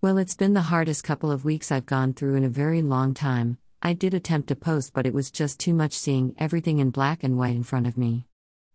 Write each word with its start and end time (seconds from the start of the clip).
Well, 0.00 0.16
it's 0.16 0.36
been 0.36 0.54
the 0.54 0.60
hardest 0.60 1.02
couple 1.02 1.32
of 1.32 1.44
weeks 1.44 1.72
I've 1.72 1.84
gone 1.84 2.12
through 2.12 2.36
in 2.36 2.44
a 2.44 2.48
very 2.48 2.82
long 2.82 3.14
time. 3.14 3.58
I 3.82 3.94
did 3.94 4.14
attempt 4.14 4.46
to 4.46 4.54
post, 4.54 4.92
but 4.92 5.06
it 5.06 5.12
was 5.12 5.32
just 5.32 5.58
too 5.58 5.74
much 5.74 5.92
seeing 5.92 6.36
everything 6.38 6.78
in 6.78 6.90
black 6.90 7.24
and 7.24 7.36
white 7.36 7.56
in 7.56 7.64
front 7.64 7.88
of 7.88 7.98
me. 7.98 8.24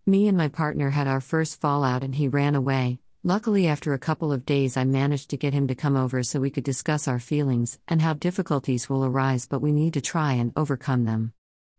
Me 0.06 0.28
and 0.28 0.38
my 0.38 0.50
partner 0.50 0.90
had 0.90 1.08
our 1.08 1.22
first 1.22 1.62
fallout 1.62 2.04
and 2.04 2.16
he 2.16 2.28
ran 2.28 2.56
away. 2.56 3.00
Luckily, 3.24 3.68
after 3.68 3.94
a 3.94 4.00
couple 4.00 4.34
of 4.34 4.46
days, 4.46 4.76
I 4.76 4.84
managed 4.84 5.30
to 5.30 5.38
get 5.38 5.54
him 5.54 5.66
to 5.68 5.76
come 5.76 5.96
over 5.96 6.24
so 6.24 6.42
we 6.42 6.50
could 6.50 6.66
discuss 6.66 7.08
our 7.08 7.20
feelings 7.20 7.80
and 7.88 8.02
how 8.02 8.16
difficulties 8.16 8.90
will 8.90 9.06
arise, 9.06 9.46
but 9.46 9.62
we 9.62 9.72
need 9.72 9.94
to 9.94 10.02
try 10.02 10.34
and 10.34 10.52
overcome 10.58 11.06
them. 11.06 11.32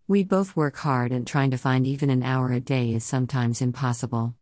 We 0.08 0.24
both 0.24 0.56
work 0.56 0.78
hard, 0.78 1.12
and 1.12 1.26
trying 1.26 1.50
to 1.50 1.58
find 1.58 1.86
even 1.86 2.08
an 2.08 2.22
hour 2.22 2.50
a 2.50 2.60
day 2.60 2.94
is 2.94 3.04
sometimes 3.04 3.60
impossible. 3.60 4.36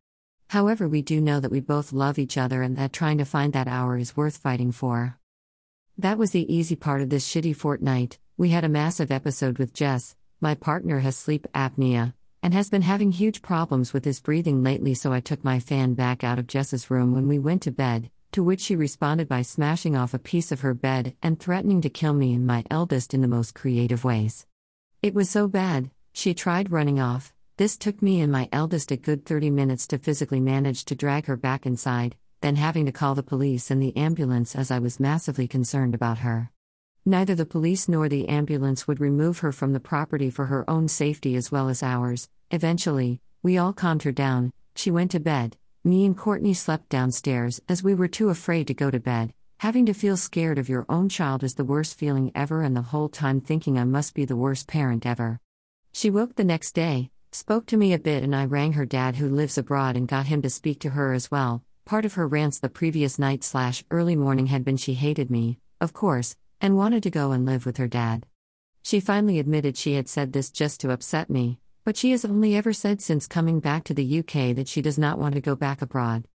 However, 0.52 0.86
we 0.86 1.00
do 1.00 1.18
know 1.18 1.40
that 1.40 1.50
we 1.50 1.60
both 1.60 1.94
love 1.94 2.18
each 2.18 2.36
other 2.36 2.60
and 2.60 2.76
that 2.76 2.92
trying 2.92 3.16
to 3.16 3.24
find 3.24 3.54
that 3.54 3.68
hour 3.68 3.96
is 3.96 4.18
worth 4.18 4.36
fighting 4.36 4.70
for. 4.70 5.16
That 5.96 6.18
was 6.18 6.32
the 6.32 6.54
easy 6.54 6.76
part 6.76 7.00
of 7.00 7.08
this 7.08 7.26
shitty 7.26 7.56
fortnight. 7.56 8.18
We 8.36 8.50
had 8.50 8.62
a 8.62 8.68
massive 8.68 9.10
episode 9.10 9.56
with 9.56 9.72
Jess. 9.72 10.14
My 10.42 10.54
partner 10.54 10.98
has 10.98 11.16
sleep 11.16 11.46
apnea, 11.54 12.12
and 12.42 12.52
has 12.52 12.68
been 12.68 12.82
having 12.82 13.12
huge 13.12 13.40
problems 13.40 13.94
with 13.94 14.04
his 14.04 14.20
breathing 14.20 14.62
lately, 14.62 14.92
so 14.92 15.10
I 15.10 15.20
took 15.20 15.42
my 15.42 15.58
fan 15.58 15.94
back 15.94 16.22
out 16.22 16.38
of 16.38 16.48
Jess's 16.48 16.90
room 16.90 17.14
when 17.14 17.28
we 17.28 17.38
went 17.38 17.62
to 17.62 17.70
bed, 17.70 18.10
to 18.32 18.42
which 18.42 18.60
she 18.60 18.76
responded 18.76 19.28
by 19.28 19.40
smashing 19.40 19.96
off 19.96 20.12
a 20.12 20.18
piece 20.18 20.52
of 20.52 20.60
her 20.60 20.74
bed 20.74 21.16
and 21.22 21.40
threatening 21.40 21.80
to 21.80 21.88
kill 21.88 22.12
me 22.12 22.34
and 22.34 22.46
my 22.46 22.62
eldest 22.70 23.14
in 23.14 23.22
the 23.22 23.26
most 23.26 23.54
creative 23.54 24.04
ways. 24.04 24.46
It 25.00 25.14
was 25.14 25.30
so 25.30 25.48
bad, 25.48 25.90
she 26.12 26.34
tried 26.34 26.70
running 26.70 27.00
off. 27.00 27.32
This 27.58 27.76
took 27.76 28.00
me 28.00 28.22
and 28.22 28.32
my 28.32 28.48
eldest 28.50 28.90
a 28.92 28.96
good 28.96 29.26
30 29.26 29.50
minutes 29.50 29.86
to 29.88 29.98
physically 29.98 30.40
manage 30.40 30.86
to 30.86 30.94
drag 30.94 31.26
her 31.26 31.36
back 31.36 31.66
inside, 31.66 32.16
then 32.40 32.56
having 32.56 32.86
to 32.86 32.92
call 32.92 33.14
the 33.14 33.22
police 33.22 33.70
and 33.70 33.80
the 33.80 33.94
ambulance 33.94 34.56
as 34.56 34.70
I 34.70 34.78
was 34.78 34.98
massively 34.98 35.46
concerned 35.46 35.94
about 35.94 36.18
her. 36.18 36.50
Neither 37.04 37.34
the 37.34 37.44
police 37.44 37.90
nor 37.90 38.08
the 38.08 38.26
ambulance 38.28 38.88
would 38.88 39.00
remove 39.00 39.40
her 39.40 39.52
from 39.52 39.74
the 39.74 39.80
property 39.80 40.30
for 40.30 40.46
her 40.46 40.68
own 40.68 40.88
safety 40.88 41.36
as 41.36 41.52
well 41.52 41.68
as 41.68 41.82
ours. 41.82 42.30
Eventually, 42.50 43.20
we 43.42 43.58
all 43.58 43.74
calmed 43.74 44.04
her 44.04 44.12
down, 44.12 44.52
she 44.74 44.90
went 44.90 45.10
to 45.10 45.20
bed. 45.20 45.58
Me 45.84 46.06
and 46.06 46.16
Courtney 46.16 46.54
slept 46.54 46.88
downstairs 46.88 47.60
as 47.68 47.82
we 47.82 47.94
were 47.94 48.08
too 48.08 48.30
afraid 48.30 48.66
to 48.68 48.74
go 48.74 48.90
to 48.90 48.98
bed. 48.98 49.34
Having 49.58 49.86
to 49.86 49.94
feel 49.94 50.16
scared 50.16 50.58
of 50.58 50.70
your 50.70 50.86
own 50.88 51.10
child 51.10 51.44
is 51.44 51.54
the 51.54 51.64
worst 51.64 51.98
feeling 51.98 52.32
ever, 52.34 52.62
and 52.62 52.74
the 52.74 52.82
whole 52.82 53.10
time 53.10 53.40
thinking 53.40 53.78
I 53.78 53.84
must 53.84 54.14
be 54.14 54.24
the 54.24 54.36
worst 54.36 54.66
parent 54.66 55.04
ever. 55.04 55.38
She 55.92 56.08
woke 56.08 56.36
the 56.36 56.44
next 56.44 56.72
day, 56.72 57.11
spoke 57.34 57.66
to 57.66 57.76
me 57.76 57.92
a 57.92 57.98
bit, 57.98 58.22
and 58.22 58.36
I 58.36 58.44
rang 58.44 58.74
her 58.74 58.84
dad, 58.84 59.16
who 59.16 59.28
lives 59.28 59.56
abroad, 59.56 59.96
and 59.96 60.06
got 60.06 60.26
him 60.26 60.42
to 60.42 60.50
speak 60.50 60.80
to 60.80 60.90
her 60.90 61.12
as 61.12 61.30
well. 61.30 61.62
Part 61.84 62.04
of 62.04 62.14
her 62.14 62.28
rants 62.28 62.58
the 62.58 62.68
previous 62.68 63.18
night 63.18 63.42
slash 63.42 63.82
early 63.90 64.16
morning 64.16 64.46
had 64.46 64.64
been 64.64 64.76
she 64.76 64.94
hated 64.94 65.30
me, 65.30 65.58
of 65.80 65.92
course, 65.92 66.36
and 66.60 66.76
wanted 66.76 67.02
to 67.02 67.10
go 67.10 67.32
and 67.32 67.44
live 67.44 67.66
with 67.66 67.78
her 67.78 67.88
dad. 67.88 68.26
She 68.82 69.00
finally 69.00 69.38
admitted 69.38 69.76
she 69.76 69.94
had 69.94 70.08
said 70.08 70.32
this 70.32 70.50
just 70.50 70.80
to 70.80 70.90
upset 70.90 71.30
me, 71.30 71.58
but 71.84 71.96
she 71.96 72.10
has 72.12 72.24
only 72.24 72.54
ever 72.54 72.72
said 72.72 73.00
since 73.00 73.26
coming 73.26 73.60
back 73.60 73.84
to 73.84 73.94
the 73.94 74.18
UK 74.20 74.54
that 74.54 74.68
she 74.68 74.82
does 74.82 74.98
not 74.98 75.18
want 75.18 75.34
to 75.34 75.40
go 75.40 75.56
back 75.56 75.82
abroad. 75.82 76.28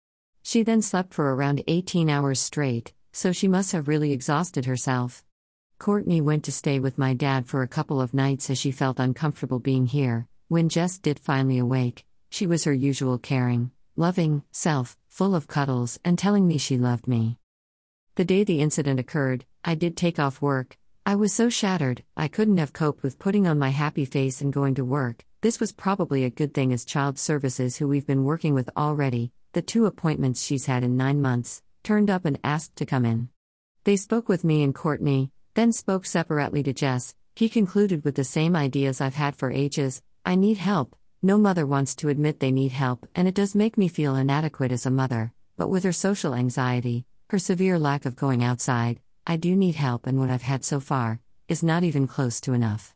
She 0.42 0.62
then 0.62 0.80
slept 0.80 1.12
for 1.12 1.34
around 1.34 1.64
18 1.66 2.08
hours 2.08 2.40
straight, 2.40 2.92
so 3.12 3.32
she 3.32 3.48
must 3.48 3.72
have 3.72 3.88
really 3.88 4.12
exhausted 4.12 4.64
herself. 4.64 5.24
Courtney 5.78 6.20
went 6.20 6.44
to 6.44 6.52
stay 6.52 6.78
with 6.78 6.98
my 6.98 7.14
dad 7.14 7.46
for 7.46 7.62
a 7.62 7.68
couple 7.68 8.00
of 8.00 8.14
nights 8.14 8.48
as 8.48 8.58
she 8.58 8.70
felt 8.70 9.00
uncomfortable 9.00 9.58
being 9.58 9.86
here. 9.86 10.28
When 10.48 10.68
Jess 10.68 10.98
did 10.98 11.18
finally 11.18 11.56
awake, 11.56 12.04
she 12.28 12.46
was 12.46 12.64
her 12.64 12.72
usual 12.72 13.16
caring, 13.16 13.70
loving 13.96 14.42
self, 14.52 14.98
full 15.08 15.34
of 15.34 15.48
cuddles, 15.48 15.98
and 16.04 16.18
telling 16.18 16.46
me 16.46 16.58
she 16.58 16.76
loved 16.76 17.08
me. 17.08 17.38
The 18.16 18.26
day 18.26 18.44
the 18.44 18.60
incident 18.60 19.00
occurred, 19.00 19.46
I 19.64 19.74
did 19.74 19.96
take 19.96 20.18
off 20.18 20.42
work. 20.42 20.76
I 21.06 21.14
was 21.14 21.32
so 21.32 21.48
shattered, 21.48 22.04
I 22.14 22.28
couldn't 22.28 22.58
have 22.58 22.74
coped 22.74 23.02
with 23.02 23.18
putting 23.18 23.46
on 23.46 23.58
my 23.58 23.70
happy 23.70 24.04
face 24.04 24.42
and 24.42 24.52
going 24.52 24.74
to 24.74 24.84
work. 24.84 25.24
This 25.40 25.60
was 25.60 25.72
probably 25.72 26.24
a 26.24 26.30
good 26.30 26.52
thing 26.52 26.74
as 26.74 26.84
Child 26.84 27.18
Services, 27.18 27.78
who 27.78 27.88
we've 27.88 28.06
been 28.06 28.24
working 28.24 28.52
with 28.52 28.68
already, 28.76 29.32
the 29.54 29.62
two 29.62 29.86
appointments 29.86 30.42
she's 30.42 30.66
had 30.66 30.84
in 30.84 30.98
nine 30.98 31.22
months, 31.22 31.62
turned 31.82 32.10
up 32.10 32.26
and 32.26 32.38
asked 32.44 32.76
to 32.76 32.86
come 32.86 33.06
in. 33.06 33.30
They 33.84 33.96
spoke 33.96 34.28
with 34.28 34.44
me 34.44 34.62
and 34.62 34.74
Courtney, 34.74 35.30
then 35.54 35.72
spoke 35.72 36.04
separately 36.04 36.62
to 36.64 36.74
Jess. 36.74 37.14
He 37.34 37.48
concluded 37.48 38.04
with 38.04 38.14
the 38.14 38.24
same 38.24 38.54
ideas 38.54 39.00
I've 39.00 39.14
had 39.14 39.36
for 39.36 39.50
ages 39.50 40.02
I 40.26 40.36
need 40.36 40.56
help. 40.56 40.96
No 41.22 41.36
mother 41.36 41.66
wants 41.66 41.94
to 41.96 42.08
admit 42.08 42.40
they 42.40 42.50
need 42.50 42.72
help, 42.72 43.06
and 43.14 43.28
it 43.28 43.34
does 43.34 43.54
make 43.54 43.76
me 43.76 43.88
feel 43.88 44.16
inadequate 44.16 44.72
as 44.72 44.86
a 44.86 44.90
mother, 44.90 45.34
but 45.58 45.68
with 45.68 45.84
her 45.84 45.92
social 45.92 46.34
anxiety, 46.34 47.04
her 47.28 47.38
severe 47.38 47.78
lack 47.78 48.06
of 48.06 48.16
going 48.16 48.42
outside, 48.42 49.00
I 49.26 49.36
do 49.36 49.54
need 49.54 49.74
help, 49.74 50.06
and 50.06 50.18
what 50.18 50.30
I've 50.30 50.42
had 50.42 50.64
so 50.64 50.80
far 50.80 51.20
is 51.46 51.62
not 51.62 51.84
even 51.84 52.06
close 52.06 52.40
to 52.42 52.54
enough. 52.54 52.94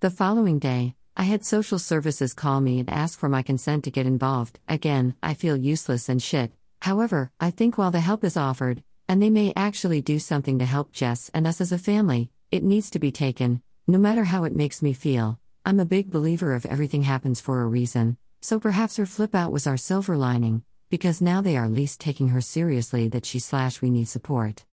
The 0.00 0.10
following 0.10 0.58
day, 0.58 0.94
I 1.16 1.22
had 1.22 1.46
social 1.46 1.78
services 1.78 2.34
call 2.34 2.60
me 2.60 2.78
and 2.78 2.90
ask 2.90 3.18
for 3.18 3.30
my 3.30 3.40
consent 3.40 3.84
to 3.84 3.90
get 3.90 4.06
involved. 4.06 4.58
Again, 4.68 5.14
I 5.22 5.32
feel 5.32 5.56
useless 5.56 6.10
and 6.10 6.22
shit. 6.22 6.52
However, 6.82 7.30
I 7.40 7.50
think 7.50 7.78
while 7.78 7.90
the 7.90 8.00
help 8.00 8.22
is 8.22 8.36
offered, 8.36 8.82
and 9.08 9.22
they 9.22 9.30
may 9.30 9.54
actually 9.56 10.02
do 10.02 10.18
something 10.18 10.58
to 10.58 10.66
help 10.66 10.92
Jess 10.92 11.30
and 11.32 11.46
us 11.46 11.62
as 11.62 11.72
a 11.72 11.78
family, 11.78 12.30
it 12.50 12.62
needs 12.62 12.90
to 12.90 12.98
be 12.98 13.10
taken, 13.10 13.62
no 13.86 13.96
matter 13.96 14.24
how 14.24 14.44
it 14.44 14.54
makes 14.54 14.82
me 14.82 14.92
feel. 14.92 15.38
I'm 15.66 15.80
a 15.80 15.84
big 15.84 16.12
believer 16.12 16.54
of 16.54 16.64
everything 16.64 17.02
happens 17.02 17.40
for 17.40 17.60
a 17.60 17.66
reason, 17.66 18.18
so 18.40 18.60
perhaps 18.60 18.98
her 18.98 19.04
flip 19.04 19.34
out 19.34 19.50
was 19.50 19.66
our 19.66 19.76
silver 19.76 20.16
lining, 20.16 20.62
because 20.90 21.20
now 21.20 21.40
they 21.40 21.56
are 21.56 21.64
at 21.64 21.72
least 21.72 21.98
taking 21.98 22.28
her 22.28 22.40
seriously 22.40 23.08
that 23.08 23.26
she 23.26 23.40
slash 23.40 23.82
we 23.82 23.90
need 23.90 24.06
support. 24.06 24.64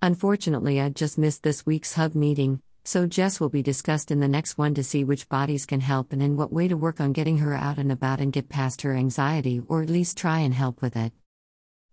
Unfortunately, 0.00 0.80
I 0.80 0.88
just 0.88 1.18
missed 1.18 1.42
this 1.42 1.66
week's 1.66 1.92
hub 1.92 2.14
meeting, 2.14 2.62
so 2.82 3.06
Jess 3.06 3.38
will 3.38 3.50
be 3.50 3.62
discussed 3.62 4.10
in 4.10 4.20
the 4.20 4.26
next 4.26 4.56
one 4.56 4.72
to 4.72 4.82
see 4.82 5.04
which 5.04 5.28
bodies 5.28 5.66
can 5.66 5.80
help 5.80 6.14
and 6.14 6.22
in 6.22 6.38
what 6.38 6.50
way 6.50 6.66
to 6.66 6.78
work 6.78 6.98
on 6.98 7.12
getting 7.12 7.36
her 7.36 7.52
out 7.52 7.76
and 7.76 7.92
about 7.92 8.18
and 8.18 8.32
get 8.32 8.48
past 8.48 8.80
her 8.80 8.94
anxiety 8.94 9.60
or 9.68 9.82
at 9.82 9.90
least 9.90 10.16
try 10.16 10.38
and 10.38 10.54
help 10.54 10.80
with 10.80 10.96
it. 10.96 11.12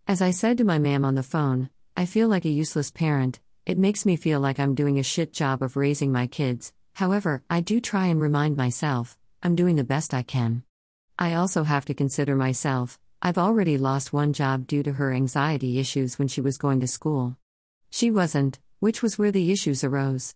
As 0.07 0.21
I 0.21 0.31
said 0.31 0.59
to 0.59 0.63
my 0.63 0.79
ma'am 0.79 1.03
on 1.03 1.15
the 1.15 1.23
phone, 1.23 1.69
I 1.97 2.05
feel 2.05 2.29
like 2.29 2.45
a 2.45 2.49
useless 2.49 2.89
parent, 2.89 3.41
it 3.65 3.77
makes 3.77 4.05
me 4.05 4.15
feel 4.15 4.39
like 4.39 4.61
I'm 4.61 4.75
doing 4.75 4.97
a 4.97 5.03
shit 5.03 5.33
job 5.33 5.61
of 5.61 5.75
raising 5.75 6.13
my 6.13 6.25
kids, 6.25 6.71
however, 6.95 7.43
I 7.49 7.61
do 7.61 7.79
try 7.79 8.07
and 8.07 8.19
remind 8.19 8.57
myself, 8.57 9.17
I'm 9.43 9.55
doing 9.55 9.75
the 9.75 9.83
best 9.83 10.13
I 10.13 10.23
can. 10.23 10.63
I 11.19 11.35
also 11.35 11.63
have 11.63 11.85
to 11.85 11.93
consider 11.93 12.35
myself, 12.35 12.99
I've 13.21 13.37
already 13.37 13.77
lost 13.77 14.13
one 14.13 14.33
job 14.33 14.67
due 14.67 14.83
to 14.83 14.93
her 14.93 15.13
anxiety 15.13 15.79
issues 15.79 16.19
when 16.19 16.27
she 16.27 16.41
was 16.41 16.57
going 16.57 16.79
to 16.81 16.87
school. 16.87 17.37
She 17.89 18.11
wasn't, 18.11 18.59
which 18.79 19.01
was 19.01 19.17
where 19.17 19.31
the 19.31 19.51
issues 19.51 19.83
arose. 19.83 20.35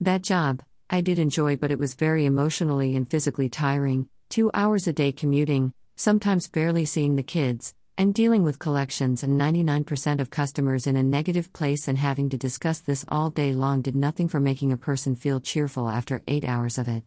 That 0.00 0.22
job, 0.22 0.62
I 0.90 1.00
did 1.00 1.18
enjoy, 1.18 1.56
but 1.56 1.70
it 1.70 1.78
was 1.78 1.94
very 1.94 2.26
emotionally 2.26 2.96
and 2.96 3.10
physically 3.10 3.48
tiring 3.48 4.08
two 4.28 4.50
hours 4.54 4.86
a 4.86 4.92
day 4.92 5.12
commuting, 5.12 5.72
sometimes 5.96 6.48
barely 6.48 6.84
seeing 6.84 7.16
the 7.16 7.22
kids, 7.22 7.74
dealing 8.10 8.42
with 8.42 8.58
collections 8.58 9.22
and 9.22 9.40
99% 9.40 10.20
of 10.20 10.30
customers 10.30 10.88
in 10.88 10.96
a 10.96 11.02
negative 11.04 11.52
place 11.52 11.86
and 11.86 11.96
having 11.96 12.28
to 12.30 12.36
discuss 12.36 12.80
this 12.80 13.04
all 13.06 13.30
day 13.30 13.52
long 13.52 13.82
did 13.82 13.94
nothing 13.94 14.26
for 14.26 14.40
making 14.40 14.72
a 14.72 14.76
person 14.76 15.14
feel 15.14 15.38
cheerful 15.38 15.88
after 15.88 16.20
eight 16.26 16.44
hours 16.44 16.78
of 16.78 16.88
it. 16.88 17.04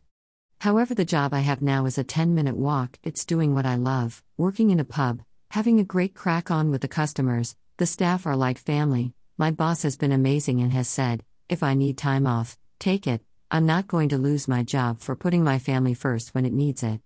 However, 0.60 0.96
the 0.96 1.04
job 1.04 1.34
I 1.34 1.40
have 1.40 1.62
now 1.62 1.86
is 1.86 1.98
a 1.98 2.06
10 2.06 2.34
minute 2.34 2.56
walk, 2.56 2.98
it's 3.04 3.26
doing 3.26 3.54
what 3.54 3.66
I 3.66 3.76
love, 3.76 4.24
working 4.38 4.70
in 4.70 4.80
a 4.80 4.86
pub, 4.86 5.22
having 5.50 5.82
a 5.82 5.84
great 5.84 6.14
crack 6.14 6.50
on 6.50 6.72
with 6.72 6.80
the 6.80 6.88
customers, 6.88 7.58
the 7.76 7.86
staff 7.86 8.26
are 8.26 8.38
like 8.38 8.58
family. 8.58 9.14
My 9.38 9.52
boss 9.52 9.84
has 9.84 9.98
been 9.98 10.14
amazing 10.14 10.62
and 10.62 10.72
has 10.72 10.88
said, 10.88 11.26
if 11.50 11.62
I 11.62 11.74
need 11.74 11.98
time 11.98 12.26
off, 12.26 12.58
take 12.80 13.06
it, 13.06 13.22
I'm 13.52 13.66
not 13.66 13.88
going 13.88 14.10
to 14.10 14.18
lose 14.18 14.48
my 14.48 14.64
job 14.64 15.02
for 15.02 15.16
putting 15.16 15.44
my 15.44 15.60
family 15.60 15.94
first 15.94 16.34
when 16.34 16.46
it 16.46 16.54
needs 16.54 16.84
it. 16.84 17.02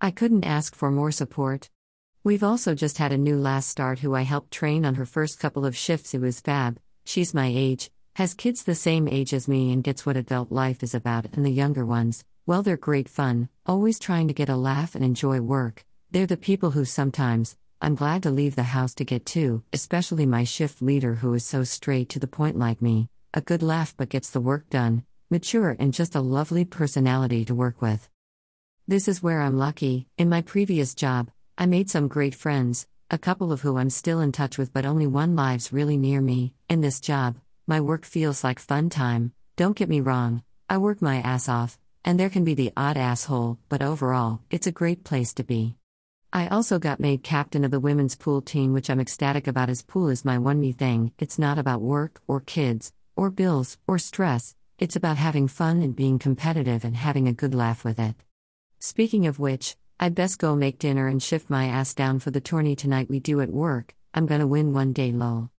I 0.00 0.10
couldn't 0.10 0.44
ask 0.44 0.74
for 0.74 0.90
more 0.90 1.12
support. 1.12 1.70
We've 2.28 2.44
also 2.44 2.74
just 2.74 2.98
had 2.98 3.10
a 3.10 3.16
new 3.16 3.38
last 3.38 3.70
start 3.70 4.00
who 4.00 4.14
I 4.14 4.20
helped 4.20 4.50
train 4.50 4.84
on 4.84 4.96
her 4.96 5.06
first 5.06 5.40
couple 5.40 5.64
of 5.64 5.74
shifts. 5.74 6.12
It 6.12 6.20
was 6.20 6.42
fab. 6.42 6.78
She's 7.06 7.32
my 7.32 7.46
age, 7.46 7.90
has 8.16 8.34
kids 8.34 8.64
the 8.64 8.74
same 8.74 9.08
age 9.08 9.32
as 9.32 9.48
me, 9.48 9.72
and 9.72 9.82
gets 9.82 10.04
what 10.04 10.18
adult 10.18 10.52
life 10.52 10.82
is 10.82 10.94
about. 10.94 11.24
And 11.32 11.46
the 11.46 11.50
younger 11.50 11.86
ones, 11.86 12.26
well, 12.44 12.62
they're 12.62 12.76
great 12.76 13.08
fun, 13.08 13.48
always 13.64 13.98
trying 13.98 14.28
to 14.28 14.34
get 14.34 14.50
a 14.50 14.56
laugh 14.56 14.94
and 14.94 15.02
enjoy 15.02 15.40
work. 15.40 15.86
They're 16.10 16.26
the 16.26 16.36
people 16.36 16.72
who 16.72 16.84
sometimes, 16.84 17.56
I'm 17.80 17.94
glad 17.94 18.22
to 18.24 18.30
leave 18.30 18.56
the 18.56 18.74
house 18.74 18.92
to 18.96 19.06
get 19.06 19.24
to, 19.32 19.62
especially 19.72 20.26
my 20.26 20.44
shift 20.44 20.82
leader 20.82 21.14
who 21.14 21.32
is 21.32 21.46
so 21.46 21.64
straight 21.64 22.10
to 22.10 22.18
the 22.18 22.26
point 22.26 22.58
like 22.58 22.82
me, 22.82 23.08
a 23.32 23.40
good 23.40 23.62
laugh 23.62 23.94
but 23.96 24.10
gets 24.10 24.28
the 24.28 24.42
work 24.42 24.68
done, 24.68 25.02
mature 25.30 25.74
and 25.78 25.94
just 25.94 26.14
a 26.14 26.20
lovely 26.20 26.66
personality 26.66 27.46
to 27.46 27.54
work 27.54 27.80
with. 27.80 28.06
This 28.86 29.08
is 29.08 29.22
where 29.22 29.40
I'm 29.40 29.56
lucky. 29.56 30.08
In 30.18 30.28
my 30.28 30.42
previous 30.42 30.94
job, 30.94 31.30
I 31.60 31.66
made 31.66 31.90
some 31.90 32.06
great 32.06 32.36
friends, 32.36 32.86
a 33.10 33.18
couple 33.18 33.50
of 33.50 33.62
who 33.62 33.78
I'm 33.78 33.90
still 33.90 34.20
in 34.20 34.30
touch 34.30 34.58
with, 34.58 34.72
but 34.72 34.86
only 34.86 35.08
one 35.08 35.34
lives 35.34 35.72
really 35.72 35.96
near 35.96 36.20
me. 36.20 36.54
In 36.68 36.82
this 36.82 37.00
job, 37.00 37.34
my 37.66 37.80
work 37.80 38.04
feels 38.04 38.44
like 38.44 38.60
fun 38.60 38.90
time. 38.90 39.32
Don't 39.56 39.76
get 39.76 39.88
me 39.88 40.00
wrong, 40.00 40.44
I 40.70 40.78
work 40.78 41.02
my 41.02 41.16
ass 41.16 41.48
off, 41.48 41.76
and 42.04 42.16
there 42.16 42.30
can 42.30 42.44
be 42.44 42.54
the 42.54 42.70
odd 42.76 42.96
asshole, 42.96 43.58
but 43.68 43.82
overall, 43.82 44.38
it's 44.50 44.68
a 44.68 44.72
great 44.80 45.02
place 45.02 45.34
to 45.34 45.42
be. 45.42 45.74
I 46.32 46.46
also 46.46 46.78
got 46.78 47.00
made 47.00 47.24
captain 47.24 47.64
of 47.64 47.72
the 47.72 47.80
women's 47.80 48.14
pool 48.14 48.40
team, 48.40 48.72
which 48.72 48.88
I'm 48.88 49.00
ecstatic 49.00 49.48
about 49.48 49.68
as 49.68 49.82
pool 49.82 50.10
is 50.10 50.24
my 50.24 50.38
one 50.38 50.60
me 50.60 50.70
thing. 50.70 51.10
It's 51.18 51.40
not 51.40 51.58
about 51.58 51.80
work, 51.80 52.20
or 52.28 52.38
kids, 52.40 52.92
or 53.16 53.30
bills, 53.30 53.78
or 53.88 53.98
stress, 53.98 54.54
it's 54.78 54.94
about 54.94 55.16
having 55.16 55.48
fun 55.48 55.82
and 55.82 55.96
being 55.96 56.20
competitive 56.20 56.84
and 56.84 56.94
having 56.94 57.26
a 57.26 57.32
good 57.32 57.52
laugh 57.52 57.84
with 57.84 57.98
it. 57.98 58.14
Speaking 58.78 59.26
of 59.26 59.40
which, 59.40 59.76
I 60.00 60.10
best 60.10 60.38
go 60.38 60.54
make 60.54 60.78
dinner 60.78 61.08
and 61.08 61.20
shift 61.20 61.50
my 61.50 61.66
ass 61.66 61.92
down 61.92 62.20
for 62.20 62.30
the 62.30 62.40
tourney 62.40 62.76
tonight 62.76 63.10
we 63.10 63.18
do 63.18 63.40
at 63.40 63.50
work. 63.50 63.96
I'm 64.14 64.26
gonna 64.26 64.46
win 64.46 64.72
one 64.72 64.92
day, 64.92 65.10
lol. 65.10 65.46